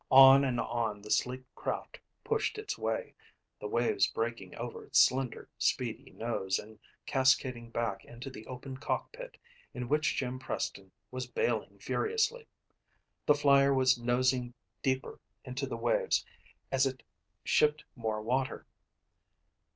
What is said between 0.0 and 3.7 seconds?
On and on the sleek craft pushed its way, the